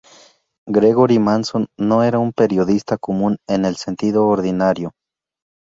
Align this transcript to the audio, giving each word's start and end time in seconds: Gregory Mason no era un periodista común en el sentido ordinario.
Gregory 0.71 1.19
Mason 1.19 1.67
no 1.77 2.01
era 2.01 2.17
un 2.17 2.33
periodista 2.33 2.97
común 2.97 3.37
en 3.47 3.65
el 3.65 3.75
sentido 3.75 4.25
ordinario. 4.25 4.93